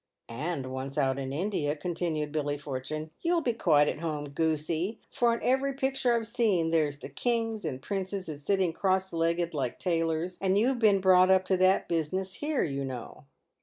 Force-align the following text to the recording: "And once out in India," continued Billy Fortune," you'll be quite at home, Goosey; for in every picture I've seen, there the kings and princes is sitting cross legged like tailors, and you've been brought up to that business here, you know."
"And 0.29 0.71
once 0.71 0.97
out 0.97 1.19
in 1.19 1.31
India," 1.31 1.75
continued 1.75 2.31
Billy 2.31 2.57
Fortune," 2.57 3.11
you'll 3.21 3.41
be 3.43 3.53
quite 3.53 3.87
at 3.87 3.99
home, 3.99 4.29
Goosey; 4.29 4.97
for 5.11 5.31
in 5.31 5.43
every 5.43 5.73
picture 5.73 6.15
I've 6.15 6.25
seen, 6.25 6.71
there 6.71 6.91
the 6.91 7.07
kings 7.07 7.63
and 7.63 7.79
princes 7.83 8.27
is 8.27 8.43
sitting 8.43 8.73
cross 8.73 9.13
legged 9.13 9.53
like 9.53 9.77
tailors, 9.77 10.39
and 10.41 10.57
you've 10.57 10.79
been 10.79 11.01
brought 11.01 11.29
up 11.29 11.45
to 11.45 11.57
that 11.57 11.87
business 11.87 12.33
here, 12.41 12.63
you 12.63 12.83
know." 12.83 13.25